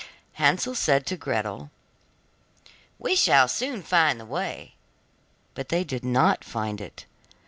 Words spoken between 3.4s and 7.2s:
soon find the way,' but they did not find it.